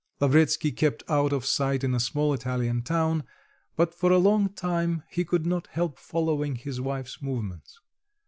Lavretsky 0.19 0.71
kept 0.71 1.03
out 1.07 1.31
of 1.31 1.45
sight 1.45 1.83
in 1.83 1.93
a 1.93 1.99
small 1.99 2.33
Italian 2.33 2.81
town, 2.81 3.23
but 3.75 3.93
for 3.93 4.11
a 4.11 4.17
long 4.17 4.49
time 4.51 5.03
he 5.11 5.23
could 5.23 5.45
not 5.45 5.67
help 5.67 5.99
following 5.99 6.55
his 6.55 6.81
wife's 6.81 7.21
movements. 7.21 7.79